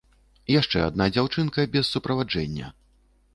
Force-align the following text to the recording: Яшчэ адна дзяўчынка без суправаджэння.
Яшчэ 0.51 0.79
адна 0.85 1.07
дзяўчынка 1.17 1.67
без 1.75 1.93
суправаджэння. 1.97 2.73